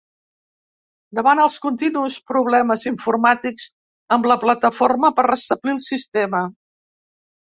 [1.17, 3.69] Davant els continus problemes informàtics
[4.17, 6.43] amb la plataforma per restablir el sistema.